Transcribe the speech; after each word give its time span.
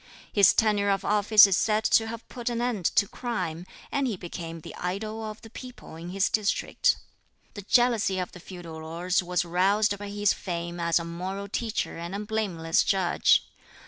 His 0.33 0.51
tenure 0.53 0.89
of 0.89 1.05
office 1.05 1.45
is 1.45 1.55
said 1.55 1.83
to 1.83 2.07
have 2.07 2.27
put 2.27 2.49
an 2.49 2.59
end 2.59 2.85
to 2.85 3.07
crime, 3.07 3.67
and 3.91 4.07
he 4.07 4.17
became 4.17 4.61
the 4.61 4.73
"idol 4.79 5.23
of 5.23 5.39
the 5.43 5.49
people" 5.51 5.95
in 5.95 6.09
his 6.09 6.27
district. 6.27 6.95
The 7.53 7.61
jealousy 7.61 8.17
of 8.17 8.31
the 8.31 8.39
feudal 8.39 8.81
lords 8.81 9.21
was 9.21 9.45
roused 9.45 9.99
by 9.99 10.09
his 10.09 10.33
fame 10.33 10.79
as 10.79 10.97
a 10.97 11.05
moral 11.05 11.47
teacher 11.47 11.99
and 11.99 12.15
a 12.15 12.19
blameless 12.19 12.83
judge. 12.83 13.43